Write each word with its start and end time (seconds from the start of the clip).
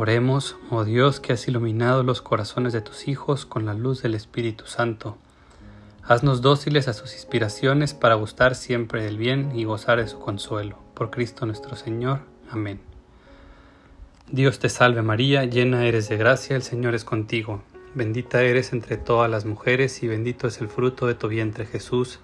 Oremos, 0.00 0.54
oh 0.70 0.84
Dios, 0.84 1.18
que 1.18 1.32
has 1.32 1.48
iluminado 1.48 2.04
los 2.04 2.22
corazones 2.22 2.72
de 2.72 2.80
tus 2.80 3.08
hijos 3.08 3.44
con 3.44 3.66
la 3.66 3.74
luz 3.74 4.00
del 4.00 4.14
Espíritu 4.14 4.64
Santo. 4.66 5.18
Haznos 6.04 6.40
dóciles 6.40 6.86
a 6.86 6.92
sus 6.92 7.14
inspiraciones 7.14 7.94
para 7.94 8.14
gustar 8.14 8.54
siempre 8.54 9.02
del 9.02 9.18
bien 9.18 9.50
y 9.56 9.64
gozar 9.64 9.98
de 9.98 10.06
su 10.06 10.20
consuelo. 10.20 10.78
Por 10.94 11.10
Cristo 11.10 11.46
nuestro 11.46 11.74
Señor. 11.74 12.20
Amén. 12.48 12.78
Dios 14.30 14.60
te 14.60 14.68
salve 14.68 15.02
María, 15.02 15.44
llena 15.46 15.84
eres 15.84 16.08
de 16.08 16.16
gracia, 16.16 16.54
el 16.54 16.62
Señor 16.62 16.94
es 16.94 17.02
contigo. 17.02 17.64
Bendita 17.94 18.40
eres 18.42 18.72
entre 18.72 18.98
todas 18.98 19.28
las 19.28 19.46
mujeres 19.46 20.04
y 20.04 20.06
bendito 20.06 20.46
es 20.46 20.60
el 20.60 20.68
fruto 20.68 21.08
de 21.08 21.16
tu 21.16 21.26
vientre 21.26 21.66
Jesús. 21.66 22.20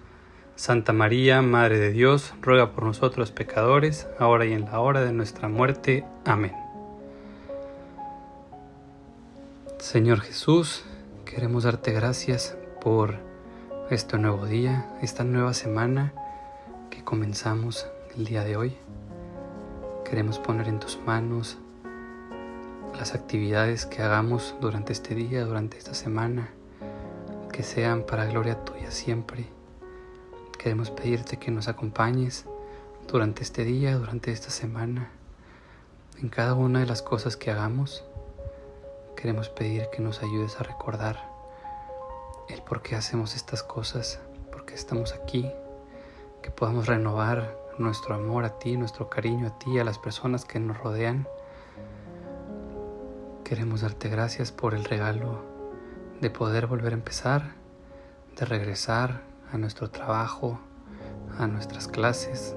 Santa 0.55 0.93
María, 0.93 1.43
Madre 1.43 1.81
de 1.81 1.91
Dios, 1.91 2.35
ruega 2.41 2.71
por 2.71 2.85
nosotros 2.85 3.33
pecadores, 3.33 4.07
ahora 4.21 4.47
y 4.47 4.53
en 4.53 4.67
la 4.67 4.79
hora 4.79 5.01
de 5.01 5.13
nuestra 5.13 5.49
muerte. 5.49 6.05
Amén. 6.25 6.64
Señor 9.95 10.23
Jesús, 10.23 10.83
queremos 11.25 11.63
darte 11.63 11.93
gracias 11.93 12.57
por 12.81 13.15
este 13.91 14.19
nuevo 14.19 14.45
día, 14.45 14.93
esta 15.03 15.23
nueva 15.23 15.55
semana 15.55 16.13
que 16.91 17.05
comenzamos 17.05 17.87
el 18.17 18.25
día 18.25 18.43
de 18.43 18.57
hoy. 18.57 18.77
Queremos 20.05 20.41
poner 20.41 20.67
en 20.67 20.81
tus 20.81 20.99
manos 21.07 21.59
las 22.99 23.15
actividades 23.15 23.87
que 23.87 24.03
hagamos 24.03 24.57
durante 24.61 24.93
este 24.93 25.15
día, 25.15 25.45
durante 25.45 25.79
esta 25.79 25.95
semana, 25.95 26.49
que 27.53 27.63
sean 27.63 28.03
para 28.03 28.25
gloria 28.25 28.65
tuya 28.65 28.91
siempre. 28.91 29.47
Queremos 30.59 30.91
pedirte 30.91 31.37
que 31.37 31.53
nos 31.53 31.69
acompañes 31.69 32.47
durante 33.07 33.45
este 33.45 33.63
día, 33.63 33.97
durante 33.97 34.33
esta 34.33 34.51
semana, 34.51 35.13
en 36.21 36.31
cada 36.31 36.55
una 36.55 36.81
de 36.81 36.87
las 36.87 37.01
cosas 37.01 37.37
que 37.37 37.53
hagamos 37.53 38.03
queremos 39.25 39.49
pedir 39.49 39.89
que 39.89 40.03
nos 40.03 40.23
ayudes 40.23 40.61
a 40.61 40.65
recordar 40.65 41.17
el 42.51 42.61
por 42.61 42.83
qué 42.83 42.95
hacemos 42.95 43.35
estas 43.35 43.63
cosas, 43.63 44.21
por 44.53 44.67
qué 44.67 44.75
estamos 44.75 45.15
aquí, 45.15 45.51
que 46.43 46.51
podamos 46.51 46.87
renovar 46.87 47.57
nuestro 47.79 48.17
amor 48.17 48.45
a 48.45 48.59
ti, 48.59 48.77
nuestro 48.77 49.09
cariño 49.09 49.47
a 49.47 49.59
ti, 49.59 49.79
a 49.79 49.85
las 49.85 49.99
personas 49.99 50.45
que 50.45 50.61
nos 50.61 50.77
rodean. 50.77 51.27
Queremos 53.45 53.81
darte 53.81 54.11
gracias 54.11 54.53
por 54.53 54.75
el 54.75 54.85
regalo 54.85 55.43
de 56.21 56.29
poder 56.29 56.67
volver 56.67 56.93
a 56.93 56.97
empezar, 56.97 57.55
de 58.39 58.45
regresar 58.45 59.23
a 59.51 59.57
nuestro 59.57 59.89
trabajo, 59.89 60.61
a 61.39 61.47
nuestras 61.47 61.89
clases, 61.89 62.55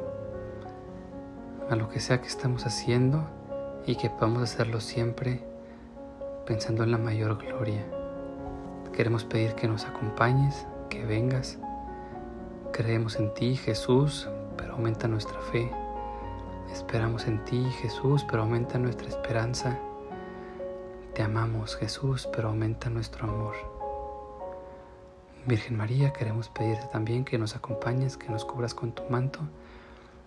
a 1.69 1.77
lo 1.77 1.87
que 1.87 2.01
sea 2.01 2.19
que 2.19 2.27
estamos 2.27 2.65
haciendo 2.65 3.23
y 3.85 3.95
que 3.95 4.09
podamos 4.09 4.43
hacerlo 4.43 4.81
siempre 4.81 5.47
pensando 6.47 6.83
en 6.83 6.91
la 6.91 6.97
mayor 6.97 7.37
gloria. 7.37 7.85
Queremos 8.93 9.25
pedir 9.25 9.53
que 9.53 9.67
nos 9.67 9.83
acompañes, 9.83 10.65
que 10.89 11.05
vengas. 11.05 11.59
Creemos 12.71 13.17
en 13.17 13.33
ti, 13.33 13.57
Jesús, 13.57 14.29
pero 14.55 14.73
aumenta 14.73 15.09
nuestra 15.09 15.37
fe. 15.51 15.69
Esperamos 16.71 17.27
en 17.27 17.43
ti, 17.43 17.63
Jesús, 17.81 18.25
pero 18.29 18.43
aumenta 18.43 18.79
nuestra 18.79 19.09
esperanza. 19.09 19.77
Te 21.13 21.21
amamos, 21.21 21.75
Jesús, 21.75 22.29
pero 22.33 22.47
aumenta 22.47 22.89
nuestro 22.89 23.27
amor. 23.27 23.55
Virgen 25.45 25.75
María, 25.75 26.13
queremos 26.13 26.47
pedirte 26.49 26.87
también 26.91 27.25
que 27.25 27.37
nos 27.37 27.55
acompañes, 27.57 28.15
que 28.15 28.29
nos 28.29 28.45
cubras 28.45 28.73
con 28.73 28.93
tu 28.93 29.03
manto 29.09 29.41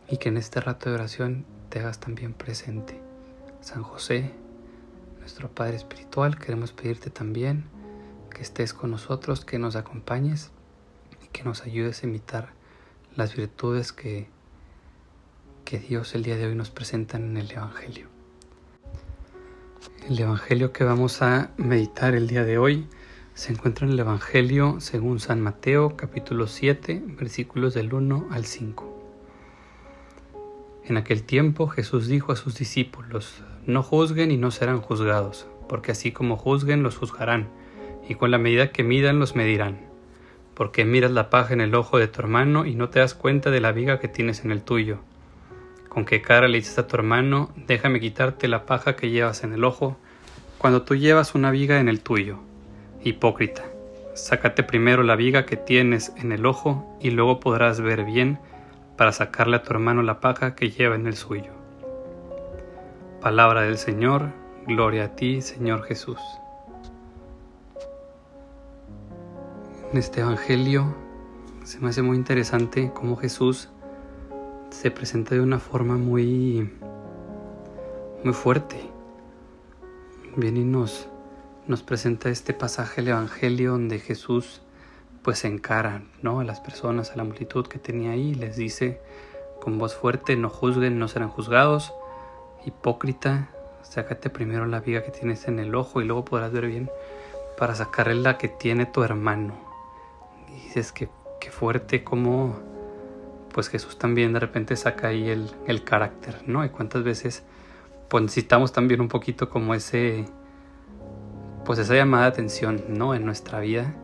y 0.09 0.19
que 0.19 0.29
en 0.29 0.37
este 0.37 0.61
rato 0.61 0.91
de 0.91 0.97
oración 0.97 1.47
te 1.71 1.81
hagas 1.81 1.99
también 1.99 2.35
presente. 2.35 3.01
San 3.61 3.83
José, 3.83 4.33
nuestro 5.21 5.49
Padre 5.51 5.77
Espiritual, 5.77 6.39
queremos 6.39 6.73
pedirte 6.73 7.11
también 7.11 7.65
que 8.31 8.43
estés 8.43 8.75
con 8.75 8.91
nosotros, 8.91 9.45
que 9.45 9.59
nos 9.59 9.77
acompañes 9.77 10.51
y 11.23 11.29
que 11.29 11.45
nos 11.45 11.63
ayudes 11.63 12.03
a 12.03 12.07
imitar 12.07 12.53
las 13.15 13.37
virtudes 13.37 13.93
que, 13.93 14.29
que 15.65 15.79
Dios 15.79 16.15
el 16.15 16.23
día 16.23 16.37
de 16.37 16.47
hoy 16.47 16.55
nos 16.55 16.71
presenta 16.71 17.17
en 17.17 17.37
el 17.37 17.51
Evangelio. 17.51 18.09
El 20.09 20.19
Evangelio 20.19 20.73
que 20.73 20.85
vamos 20.85 21.23
a 21.23 21.51
meditar 21.57 22.15
el 22.15 22.27
día 22.27 22.45
de 22.45 22.59
hoy 22.59 22.89
se 23.35 23.53
encuentra 23.53 23.87
en 23.87 23.93
el 23.93 24.01
Evangelio 24.01 24.81
según 24.81 25.21
San 25.21 25.41
Mateo 25.41 25.97
capítulo 25.97 26.47
7 26.47 27.03
versículos 27.19 27.75
del 27.75 27.93
1 27.93 28.29
al 28.31 28.45
5. 28.45 29.00
En 30.85 30.97
aquel 30.97 31.23
tiempo 31.23 31.69
Jesús 31.69 32.09
dijo 32.09 32.33
a 32.33 32.37
sus 32.37 32.57
discípulos, 32.57 33.43
no 33.67 33.83
juzguen 33.83 34.31
y 34.31 34.37
no 34.37 34.51
serán 34.51 34.81
juzgados, 34.81 35.47
porque 35.69 35.93
así 35.93 36.11
como 36.11 36.37
juzguen 36.37 36.83
los 36.83 36.97
juzgarán, 36.97 37.49
y 38.09 38.15
con 38.15 38.31
la 38.31 38.39
medida 38.39 38.73
que 38.73 38.83
midan 38.83 39.19
los 39.19 39.37
medirán. 39.37 39.79
Porque 40.55 40.85
miras 40.85 41.11
la 41.11 41.31
paja 41.31 41.53
en 41.53 41.61
el 41.61 41.75
ojo 41.75 41.99
de 41.99 42.09
tu 42.09 42.21
hermano 42.21 42.67
y 42.67 42.75
no 42.75 42.89
te 42.89 43.01
das 43.01 43.15
cuenta 43.15 43.51
de 43.51 43.61
la 43.61 43.73
viga 43.73 44.01
que 44.01 44.09
tienes 44.09 44.45
en 44.45 44.51
el 44.51 44.63
tuyo. 44.63 44.99
¿Con 45.89 46.05
qué 46.05 46.23
cara 46.23 46.49
le 46.49 46.59
dices 46.59 46.79
a 46.79 46.87
tu 46.87 46.97
hermano, 46.97 47.51
déjame 47.67 48.01
quitarte 48.01 48.49
la 48.49 48.65
paja 48.67 48.97
que 48.97 49.11
llevas 49.11 49.45
en 49.45 49.53
el 49.53 49.65
ojo, 49.65 49.97
cuando 50.59 50.83
tú 50.83 50.97
llevas 50.97 51.35
una 51.35 51.51
viga 51.51 51.79
en 51.79 51.89
el 51.89 52.01
tuyo? 52.01 52.39
Hipócrita, 53.05 53.65
sácate 54.15 54.63
primero 54.63 55.03
la 55.03 55.17
viga 55.17 55.47
que 55.47 55.57
tienes 55.57 56.13
en 56.17 56.33
el 56.33 56.47
ojo 56.47 56.99
y 57.01 57.11
luego 57.11 57.41
podrás 57.41 57.81
ver 57.81 58.05
bien 58.05 58.39
para 59.01 59.13
sacarle 59.13 59.57
a 59.57 59.63
tu 59.63 59.71
hermano 59.71 60.03
la 60.03 60.21
paja 60.21 60.55
que 60.55 60.69
lleva 60.69 60.95
en 60.95 61.07
el 61.07 61.17
suyo. 61.17 61.53
Palabra 63.23 63.63
del 63.63 63.79
Señor, 63.79 64.29
gloria 64.67 65.05
a 65.05 65.17
ti, 65.17 65.41
Señor 65.41 65.85
Jesús. 65.85 66.19
En 69.91 69.97
este 69.97 70.21
Evangelio 70.21 70.95
se 71.65 71.79
me 71.79 71.89
hace 71.89 72.03
muy 72.03 72.19
interesante 72.19 72.93
cómo 72.95 73.17
Jesús 73.17 73.71
se 74.69 74.91
presenta 74.91 75.35
de 75.35 75.41
una 75.41 75.61
forma 75.61 75.97
muy, 75.97 76.71
muy 78.23 78.35
fuerte. 78.35 78.77
Viene 80.37 80.61
y 80.61 80.65
nos, 80.65 81.09
nos 81.67 81.83
presenta 81.83 82.29
este 82.29 82.53
pasaje 82.53 83.01
del 83.01 83.13
Evangelio 83.13 83.71
donde 83.71 83.99
Jesús 83.99 84.61
pues 85.23 85.45
encara 85.45 86.03
¿no? 86.23 86.41
a 86.41 86.45
las 86.45 86.61
personas, 86.61 87.13
a 87.13 87.17
la 87.17 87.25
multitud 87.25 87.67
que 87.67 87.79
tenía 87.79 88.13
ahí, 88.13 88.35
les 88.35 88.57
dice 88.57 89.01
con 89.61 89.79
voz 89.79 89.95
fuerte, 89.95 90.37
no 90.37 90.49
juzguen, 90.49 90.99
no 90.99 91.07
serán 91.09 91.29
juzgados, 91.29 91.93
hipócrita, 92.65 93.51
sácate 93.83 94.31
primero 94.31 94.67
la 94.67 94.81
viga 94.81 95.03
que 95.03 95.11
tienes 95.11 95.47
en 95.49 95.59
el 95.59 95.75
ojo 95.75 96.01
y 96.01 96.05
luego 96.05 96.25
podrás 96.25 96.53
ver 96.53 96.67
bien 96.67 96.91
para 97.59 97.75
sacarle 97.75 98.15
la 98.15 98.39
que 98.39 98.49
tiene 98.49 98.87
tu 98.87 99.03
hermano. 99.03 99.55
Y 100.49 100.53
dices 100.63 100.93
que, 100.93 101.11
qué 101.41 101.51
fuerte 101.51 102.03
como 102.03 102.59
pues 103.53 103.69
Jesús 103.69 103.99
también 103.99 104.33
de 104.33 104.41
repente 104.41 104.77
saca 104.77 105.09
ahí 105.09 105.29
el, 105.29 105.51
el 105.67 105.85
carácter, 105.85 106.43
¿no? 106.47 106.65
Y 106.65 106.71
cuántas 106.71 107.03
veces 107.03 107.43
pues 108.09 108.23
necesitamos 108.23 108.73
también 108.73 109.01
un 109.01 109.09
poquito 109.09 109.51
como 109.51 109.75
ese 109.75 110.25
pues 111.65 111.79
esa 111.79 111.95
llamada 111.95 112.25
de 112.25 112.29
atención, 112.31 112.85
¿no? 112.89 113.15
En 113.15 113.27
nuestra 113.27 113.61
vida 113.61 113.95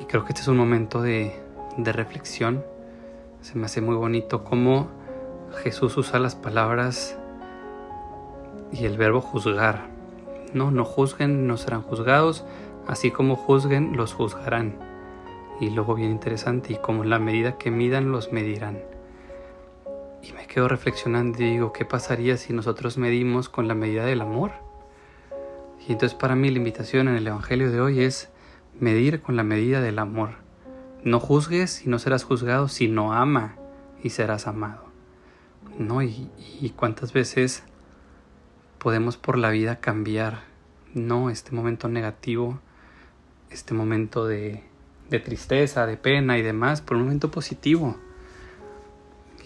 y 0.00 0.04
creo 0.04 0.24
que 0.24 0.32
este 0.32 0.42
es 0.42 0.48
un 0.48 0.56
momento 0.56 1.02
de, 1.02 1.40
reflexión. 1.76 2.64
Se 3.40 3.58
me 3.58 3.66
hace 3.66 3.80
muy 3.80 3.94
bonito 3.94 4.44
cómo 4.44 4.88
Jesús 5.62 5.96
usa 5.96 6.18
las 6.18 6.34
palabras 6.34 7.18
y 8.72 8.84
el 8.84 8.96
verbo 8.96 9.20
juzgar. 9.20 9.86
No, 10.52 10.70
no 10.70 10.84
juzguen, 10.84 11.46
no 11.46 11.56
serán 11.56 11.82
juzgados, 11.82 12.44
así 12.86 13.10
como 13.10 13.36
juzguen, 13.36 13.96
los 13.96 14.12
juzgarán. 14.12 14.78
Y 15.60 15.70
luego 15.70 15.94
bien 15.94 16.10
interesante, 16.10 16.72
y 16.72 16.76
como 16.76 17.04
la 17.04 17.18
medida 17.18 17.58
que 17.58 17.70
midan, 17.70 18.10
los 18.10 18.32
medirán. 18.32 18.80
Y 20.22 20.32
me 20.32 20.46
quedo 20.46 20.68
reflexionando 20.68 21.42
y 21.42 21.50
digo, 21.50 21.72
¿qué 21.72 21.84
pasaría 21.84 22.36
si 22.36 22.52
nosotros 22.52 22.96
medimos 22.96 23.48
con 23.48 23.68
la 23.68 23.74
medida 23.74 24.04
del 24.04 24.22
amor? 24.22 24.52
Y 25.86 25.92
entonces 25.92 26.16
para 26.18 26.34
mí 26.34 26.50
la 26.50 26.58
invitación 26.58 27.08
en 27.08 27.16
el 27.16 27.26
Evangelio 27.26 27.70
de 27.70 27.80
hoy 27.80 28.00
es 28.00 28.30
medir 28.80 29.20
con 29.20 29.36
la 29.36 29.44
medida 29.44 29.80
del 29.80 29.98
amor. 29.98 30.30
No 31.02 31.20
juzgues 31.20 31.84
y 31.86 31.88
no 31.88 31.98
serás 31.98 32.24
juzgado, 32.24 32.68
sino 32.68 33.12
ama 33.12 33.56
y 34.02 34.10
serás 34.10 34.46
amado. 34.46 34.84
¿No? 35.78 36.02
Y, 36.02 36.30
y 36.60 36.70
cuántas 36.70 37.12
veces 37.12 37.62
podemos 38.78 39.16
por 39.16 39.38
la 39.38 39.50
vida 39.50 39.80
cambiar, 39.80 40.42
¿no? 40.92 41.30
Este 41.30 41.52
momento 41.52 41.88
negativo, 41.88 42.60
este 43.50 43.74
momento 43.74 44.26
de, 44.26 44.62
de 45.10 45.20
tristeza, 45.20 45.86
de 45.86 45.96
pena 45.96 46.38
y 46.38 46.42
demás, 46.42 46.80
por 46.80 46.96
un 46.96 47.04
momento 47.04 47.30
positivo. 47.30 47.96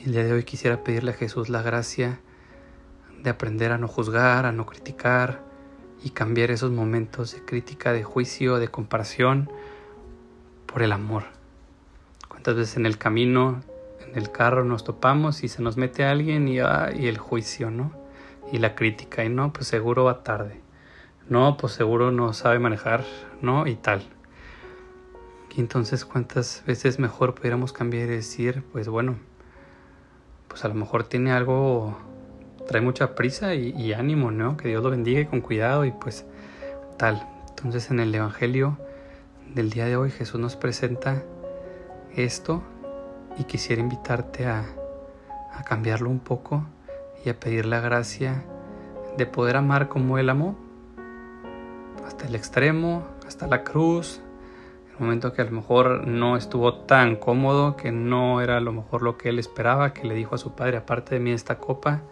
El 0.05 0.13
día 0.13 0.25
de 0.25 0.33
hoy 0.33 0.45
quisiera 0.45 0.85
pedirle 0.85 1.13
a 1.13 1.15
Jesús 1.15 1.49
la 1.49 1.63
gracia 1.63 2.21
de 3.23 3.31
aprender 3.31 3.73
a 3.73 3.79
no 3.79 3.89
juzgar, 3.89 4.47
a 4.47 4.53
no 4.53 4.67
criticar 4.67 5.48
y 6.03 6.11
cambiar 6.11 6.51
esos 6.51 6.71
momentos 6.71 7.33
de 7.33 7.45
crítica, 7.45 7.93
de 7.93 8.05
juicio, 8.05 8.59
de 8.59 8.69
comparación 8.69 9.51
por 10.67 10.83
el 10.83 10.93
amor. 10.93 11.25
¿Cuántas 12.29 12.55
veces 12.57 12.77
en 12.77 12.87
el 12.87 12.99
camino, 12.99 13.61
en 14.07 14.17
el 14.17 14.31
carro 14.31 14.65
nos 14.65 14.85
topamos 14.85 15.43
y 15.43 15.49
se 15.49 15.63
nos 15.63 15.77
mete 15.77 16.05
alguien 16.05 16.47
y, 16.49 16.61
ah, 16.61 16.91
y 16.95 17.07
el 17.07 17.19
juicio, 17.19 17.71
¿no? 17.71 17.93
Y 18.53 18.59
la 18.59 18.75
crítica, 18.75 19.25
y 19.25 19.29
no, 19.29 19.53
pues 19.53 19.67
seguro 19.67 20.05
va 20.05 20.23
tarde. 20.23 20.61
No, 21.29 21.57
pues 21.57 21.75
seguro 21.75 22.11
no 22.11 22.33
sabe 22.33 22.59
manejar, 22.59 23.05
¿no? 23.43 23.67
Y 23.67 23.75
tal. 23.75 24.03
Y 25.55 25.61
entonces, 25.61 26.05
¿cuántas 26.05 26.63
veces 26.67 26.99
mejor 26.99 27.35
pudiéramos 27.35 27.73
cambiar 27.73 28.05
y 28.05 28.11
decir, 28.11 28.63
pues 28.73 28.89
bueno, 28.89 29.17
pues 30.47 30.65
a 30.65 30.69
lo 30.69 30.75
mejor 30.75 31.05
tiene 31.05 31.33
algo, 31.33 31.99
trae 32.69 32.83
mucha 32.83 33.15
prisa 33.15 33.55
y, 33.55 33.95
ánimo, 33.95 34.31
¿no? 34.31 34.59
Que 34.59 34.69
Dios 34.69 34.83
lo 34.83 34.91
bendiga 34.91 35.21
y 35.21 35.25
con 35.25 35.41
cuidado 35.41 35.87
y 35.87 35.91
pues 35.91 36.27
tal. 36.99 37.27
Entonces 37.49 37.91
en 37.91 37.99
el 37.99 38.15
Evangelio 38.15 38.77
del 39.55 39.71
día 39.71 39.87
de 39.87 39.97
hoy 39.97 40.11
Jesús 40.11 40.39
nos 40.39 40.55
presenta 40.55 41.23
esto 42.15 42.63
y 43.39 43.45
quisiera 43.45 43.81
invitarte 43.81 44.47
a, 44.47 44.67
a 45.55 45.65
cambiarlo 45.65 46.11
un 46.11 46.21
poco 46.21 46.67
y 47.25 47.31
a 47.31 47.41
pedir 47.41 47.65
la 47.65 47.81
gracia 47.81 48.45
de 49.17 49.25
poder 49.25 49.57
amar 49.57 49.89
como 49.89 50.19
Él 50.19 50.29
amó, 50.29 50.55
hasta 52.07 52.27
el 52.27 52.35
extremo, 52.35 53.03
hasta 53.27 53.47
la 53.47 53.65
cruz, 53.65 54.21
el 54.93 55.01
momento 55.01 55.33
que 55.33 55.41
a 55.41 55.47
lo 55.47 55.53
mejor 55.53 56.07
no 56.07 56.37
estuvo 56.37 56.75
tan 56.75 57.17
cómodo, 57.17 57.77
que 57.77 57.93
no 57.93 58.43
era 58.43 58.59
a 58.59 58.61
lo 58.61 58.73
mejor 58.73 59.01
lo 59.01 59.17
que 59.17 59.31
Él 59.31 59.39
esperaba, 59.39 59.95
que 59.95 60.07
le 60.07 60.15
dijo 60.15 60.35
a 60.35 60.39
su 60.39 60.55
padre, 60.55 60.77
aparte 60.77 61.15
de 61.15 61.21
mí 61.21 61.33
esta 61.33 61.59
copa, 61.59 62.03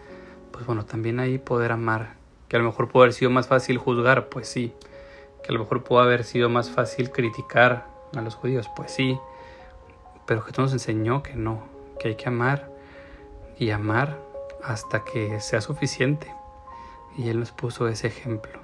pues 0.57 0.65
bueno, 0.65 0.87
también 0.87 1.21
ahí 1.21 1.37
poder 1.37 1.71
amar, 1.71 2.15
que 2.49 2.57
a 2.57 2.59
lo 2.59 2.65
mejor 2.65 2.89
pudo 2.89 3.03
haber 3.03 3.13
sido 3.13 3.31
más 3.31 3.47
fácil 3.47 3.77
juzgar, 3.77 4.31
pues 4.31 4.49
sí, 4.49 4.73
que 5.43 5.51
a 5.51 5.53
lo 5.53 5.59
mejor 5.59 5.85
pudo 5.85 6.01
haber 6.01 6.25
sido 6.25 6.49
más 6.49 6.71
fácil 6.71 7.11
criticar 7.11 7.87
a 8.17 8.23
los 8.23 8.37
judíos, 8.37 8.67
pues 8.75 8.91
sí, 8.91 9.19
pero 10.27 10.41
Jesús 10.41 10.59
nos 10.59 10.73
enseñó 10.73 11.23
que 11.23 11.35
no, 11.35 11.65
que 12.01 12.09
hay 12.09 12.15
que 12.15 12.29
amar 12.29 12.71
y 13.59 13.69
amar 13.69 14.19
hasta 14.65 15.05
que 15.05 15.43
sea 15.43 15.61
suficiente. 15.61 16.33
Y 17.19 17.29
Él 17.29 17.39
nos 17.39 17.53
puso 17.53 17.87
ese 17.87 18.07
ejemplo. 18.07 18.59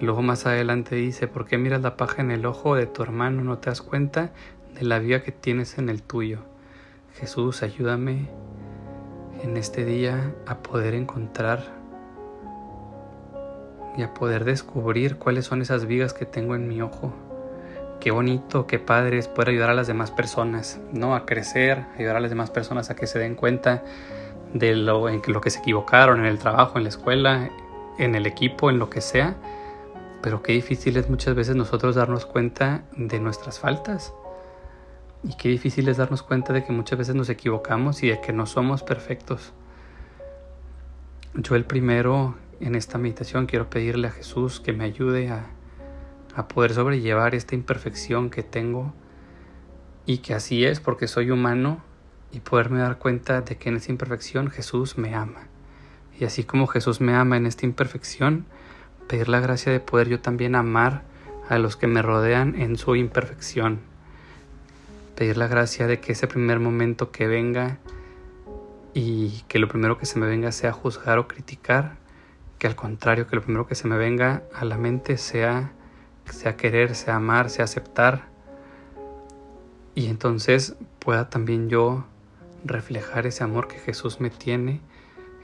Luego 0.00 0.20
más 0.22 0.46
adelante 0.46 0.96
dice, 0.96 1.28
¿por 1.28 1.46
qué 1.46 1.58
miras 1.58 1.82
la 1.82 1.96
paja 1.96 2.22
en 2.22 2.32
el 2.32 2.44
ojo 2.44 2.74
de 2.74 2.86
tu 2.86 3.04
hermano? 3.04 3.44
¿No 3.44 3.58
te 3.58 3.70
das 3.70 3.82
cuenta 3.82 4.32
de 4.74 4.82
la 4.82 4.98
vida 4.98 5.22
que 5.22 5.30
tienes 5.30 5.78
en 5.78 5.88
el 5.88 6.02
tuyo? 6.02 6.40
Jesús, 7.14 7.62
ayúdame 7.62 8.28
en 9.42 9.56
este 9.56 9.84
día 9.84 10.32
a 10.46 10.58
poder 10.58 10.94
encontrar 10.94 11.64
y 13.96 14.02
a 14.02 14.14
poder 14.14 14.44
descubrir 14.44 15.16
cuáles 15.16 15.44
son 15.46 15.60
esas 15.62 15.86
vigas 15.86 16.14
que 16.14 16.24
tengo 16.24 16.54
en 16.54 16.68
mi 16.68 16.80
ojo 16.80 17.12
qué 18.02 18.10
bonito, 18.10 18.66
qué 18.66 18.80
padre 18.80 19.18
es 19.18 19.28
poder 19.28 19.50
ayudar 19.50 19.70
a 19.70 19.74
las 19.74 19.86
demás 19.86 20.10
personas, 20.10 20.80
¿no? 20.92 21.14
A 21.14 21.24
crecer, 21.24 21.84
ayudar 21.96 22.16
a 22.16 22.20
las 22.20 22.30
demás 22.32 22.50
personas 22.50 22.90
a 22.90 22.96
que 22.96 23.06
se 23.06 23.20
den 23.20 23.36
cuenta 23.36 23.84
de 24.52 24.74
lo, 24.74 25.08
en 25.08 25.22
lo 25.28 25.40
que 25.40 25.50
se 25.50 25.60
equivocaron 25.60 26.18
en 26.18 26.26
el 26.26 26.40
trabajo, 26.40 26.78
en 26.78 26.82
la 26.82 26.88
escuela, 26.88 27.48
en 27.98 28.16
el 28.16 28.26
equipo, 28.26 28.70
en 28.70 28.80
lo 28.80 28.90
que 28.90 29.00
sea. 29.00 29.36
Pero 30.20 30.42
qué 30.42 30.52
difícil 30.52 30.96
es 30.96 31.08
muchas 31.08 31.36
veces 31.36 31.54
nosotros 31.54 31.94
darnos 31.94 32.26
cuenta 32.26 32.82
de 32.96 33.20
nuestras 33.20 33.60
faltas. 33.60 34.12
Y 35.24 35.36
qué 35.36 35.48
difícil 35.48 35.88
es 35.88 35.96
darnos 35.96 36.22
cuenta 36.22 36.52
de 36.52 36.64
que 36.64 36.72
muchas 36.72 36.98
veces 36.98 37.14
nos 37.14 37.28
equivocamos 37.28 38.02
y 38.02 38.08
de 38.08 38.20
que 38.20 38.32
no 38.32 38.46
somos 38.46 38.82
perfectos. 38.82 39.52
Yo 41.34 41.54
el 41.54 41.64
primero 41.64 42.36
en 42.60 42.74
esta 42.74 42.98
meditación 42.98 43.46
quiero 43.46 43.70
pedirle 43.70 44.08
a 44.08 44.12
Jesús 44.12 44.60
que 44.60 44.72
me 44.72 44.84
ayude 44.84 45.30
a 45.30 45.46
a 46.34 46.48
poder 46.48 46.72
sobrellevar 46.72 47.34
esta 47.34 47.54
imperfección 47.54 48.30
que 48.30 48.42
tengo 48.42 48.92
y 50.06 50.18
que 50.18 50.34
así 50.34 50.64
es 50.64 50.80
porque 50.80 51.06
soy 51.06 51.30
humano 51.30 51.82
y 52.32 52.40
poderme 52.40 52.78
dar 52.78 52.98
cuenta 52.98 53.42
de 53.42 53.56
que 53.56 53.68
en 53.68 53.76
esa 53.76 53.92
imperfección 53.92 54.50
Jesús 54.50 54.96
me 54.96 55.14
ama. 55.14 55.48
Y 56.18 56.24
así 56.24 56.44
como 56.44 56.66
Jesús 56.66 57.00
me 57.00 57.14
ama 57.14 57.36
en 57.36 57.46
esta 57.46 57.66
imperfección, 57.66 58.46
pedir 59.06 59.28
la 59.28 59.40
gracia 59.40 59.70
de 59.70 59.80
poder 59.80 60.08
yo 60.08 60.20
también 60.20 60.54
amar 60.54 61.02
a 61.48 61.58
los 61.58 61.76
que 61.76 61.86
me 61.86 62.00
rodean 62.00 62.54
en 62.60 62.76
su 62.76 62.96
imperfección. 62.96 63.80
Pedir 65.22 65.36
la 65.36 65.46
gracia 65.46 65.86
de 65.86 66.00
que 66.00 66.10
ese 66.10 66.26
primer 66.26 66.58
momento 66.58 67.12
que 67.12 67.28
venga 67.28 67.78
y 68.92 69.44
que 69.46 69.60
lo 69.60 69.68
primero 69.68 69.96
que 69.96 70.04
se 70.04 70.18
me 70.18 70.26
venga 70.26 70.50
sea 70.50 70.72
juzgar 70.72 71.20
o 71.20 71.28
criticar, 71.28 71.94
que 72.58 72.66
al 72.66 72.74
contrario, 72.74 73.28
que 73.28 73.36
lo 73.36 73.42
primero 73.42 73.68
que 73.68 73.76
se 73.76 73.86
me 73.86 73.96
venga 73.96 74.42
a 74.52 74.64
la 74.64 74.76
mente 74.78 75.18
sea 75.18 75.74
sea 76.28 76.56
querer, 76.56 76.96
sea 76.96 77.14
amar, 77.14 77.50
sea 77.50 77.66
aceptar. 77.66 78.24
Y 79.94 80.08
entonces 80.08 80.74
pueda 80.98 81.30
también 81.30 81.68
yo 81.68 82.04
reflejar 82.64 83.24
ese 83.28 83.44
amor 83.44 83.68
que 83.68 83.78
Jesús 83.78 84.20
me 84.20 84.30
tiene 84.30 84.80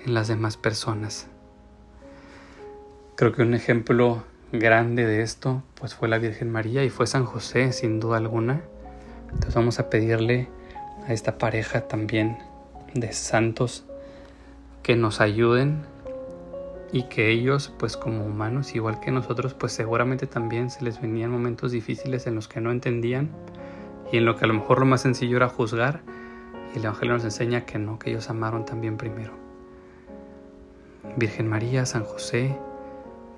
en 0.04 0.12
las 0.12 0.26
demás 0.26 0.56
personas. 0.56 1.28
Creo 3.14 3.30
que 3.30 3.42
un 3.42 3.54
ejemplo 3.54 4.24
grande 4.50 5.06
de 5.06 5.22
esto 5.22 5.62
pues 5.76 5.94
fue 5.94 6.08
la 6.08 6.18
Virgen 6.18 6.50
María 6.50 6.82
y 6.82 6.90
fue 6.90 7.06
San 7.06 7.24
José 7.24 7.70
sin 7.72 8.00
duda 8.00 8.16
alguna. 8.16 8.60
Entonces 9.32 9.54
vamos 9.54 9.78
a 9.78 9.90
pedirle 9.90 10.48
a 11.06 11.12
esta 11.12 11.38
pareja 11.38 11.82
también 11.82 12.38
de 12.94 13.12
santos 13.12 13.84
que 14.82 14.96
nos 14.96 15.20
ayuden 15.20 15.82
y 16.92 17.04
que 17.04 17.30
ellos 17.30 17.72
pues 17.78 17.96
como 17.96 18.24
humanos 18.24 18.74
igual 18.74 19.00
que 19.00 19.10
nosotros 19.10 19.54
pues 19.54 19.72
seguramente 19.72 20.26
también 20.26 20.70
se 20.70 20.82
les 20.82 21.00
venían 21.00 21.30
momentos 21.30 21.72
difíciles 21.72 22.26
en 22.26 22.34
los 22.34 22.48
que 22.48 22.60
no 22.60 22.70
entendían 22.70 23.28
y 24.10 24.16
en 24.16 24.24
lo 24.24 24.36
que 24.36 24.44
a 24.44 24.48
lo 24.48 24.54
mejor 24.54 24.80
lo 24.80 24.86
más 24.86 25.02
sencillo 25.02 25.36
era 25.36 25.48
juzgar 25.48 26.00
y 26.74 26.78
el 26.78 26.84
Evangelio 26.84 27.14
nos 27.14 27.24
enseña 27.24 27.66
que 27.66 27.78
no, 27.78 27.98
que 27.98 28.10
ellos 28.10 28.30
amaron 28.30 28.64
también 28.64 28.96
primero. 28.96 29.32
Virgen 31.16 31.48
María, 31.48 31.86
San 31.86 32.04
José, 32.04 32.56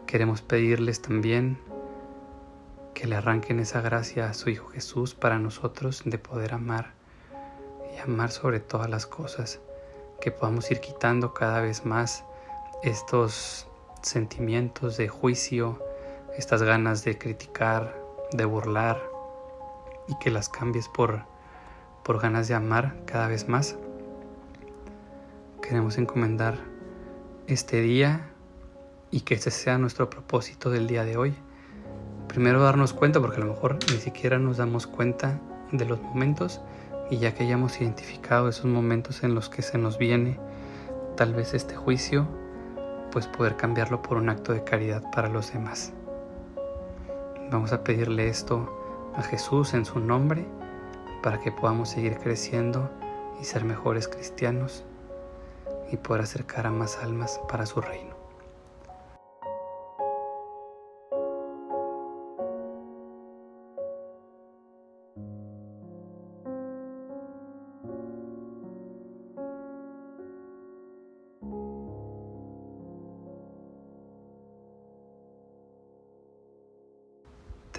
queremos 0.07 0.43
pedirles 0.43 1.03
también 1.03 1.59
que 3.01 3.07
le 3.07 3.17
arranquen 3.17 3.61
esa 3.61 3.81
gracia 3.81 4.29
a 4.29 4.35
su 4.35 4.51
Hijo 4.51 4.69
Jesús 4.69 5.15
para 5.15 5.39
nosotros 5.39 6.03
de 6.05 6.19
poder 6.19 6.53
amar 6.53 6.93
y 7.97 7.99
amar 7.99 8.31
sobre 8.31 8.61
todas 8.61 8.91
las 8.91 9.07
cosas, 9.07 9.59
que 10.21 10.31
podamos 10.31 10.71
ir 10.71 10.81
quitando 10.81 11.33
cada 11.33 11.63
vez 11.63 11.87
más 11.87 12.25
estos 12.83 13.67
sentimientos 14.03 14.99
de 14.99 15.09
juicio, 15.09 15.83
estas 16.37 16.63
ganas 16.63 17.03
de 17.03 17.17
criticar, 17.17 17.99
de 18.33 18.45
burlar 18.45 19.01
y 20.07 20.19
que 20.19 20.31
las 20.31 20.51
cambies 20.51 20.87
por, 20.89 21.23
por 22.05 22.21
ganas 22.21 22.49
de 22.49 22.55
amar 22.55 22.97
cada 23.07 23.29
vez 23.29 23.49
más. 23.49 23.77
Queremos 25.63 25.97
encomendar 25.97 26.59
este 27.47 27.81
día 27.81 28.29
y 29.11 29.23
que 29.23 29.37
ese 29.37 29.51
sea 29.51 29.79
nuestro 29.79 30.11
propósito 30.11 30.69
del 30.69 30.87
día 30.87 31.07
de 31.07 31.17
hoy. 31.17 31.35
Primero 32.31 32.63
darnos 32.63 32.93
cuenta, 32.93 33.21
porque 33.21 33.39
a 33.39 33.45
lo 33.45 33.55
mejor 33.55 33.77
ni 33.91 33.99
siquiera 33.99 34.39
nos 34.39 34.59
damos 34.59 34.87
cuenta 34.87 35.41
de 35.73 35.85
los 35.85 36.01
momentos 36.01 36.61
y 37.11 37.19
ya 37.19 37.35
que 37.35 37.43
hayamos 37.43 37.81
identificado 37.81 38.49
esos 38.49 38.67
momentos 38.67 39.25
en 39.25 39.35
los 39.35 39.49
que 39.49 39.63
se 39.63 39.79
nos 39.79 39.99
viene 39.99 40.39
tal 41.17 41.35
vez 41.35 41.55
este 41.55 41.75
juicio, 41.75 42.29
pues 43.11 43.27
poder 43.27 43.57
cambiarlo 43.57 44.01
por 44.01 44.17
un 44.17 44.29
acto 44.29 44.53
de 44.53 44.63
caridad 44.63 45.03
para 45.11 45.29
los 45.29 45.53
demás. 45.53 45.93
Vamos 47.51 47.73
a 47.73 47.83
pedirle 47.83 48.29
esto 48.29 49.13
a 49.17 49.23
Jesús 49.23 49.75
en 49.75 49.85
su 49.85 49.99
nombre 49.99 50.47
para 51.25 51.41
que 51.41 51.51
podamos 51.51 51.89
seguir 51.89 52.17
creciendo 52.19 52.89
y 53.41 53.45
ser 53.45 53.65
mejores 53.65 54.07
cristianos 54.07 54.85
y 55.91 55.97
poder 55.97 56.23
acercar 56.23 56.69
a 56.69 56.71
más 56.71 56.97
almas 56.99 57.41
para 57.49 57.67
su 57.67 57.81
reino. 57.81 58.10